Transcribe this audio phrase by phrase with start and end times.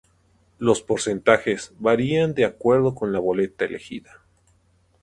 [0.57, 4.23] Los porcentajes varían de acuerdo con la boleta elegida.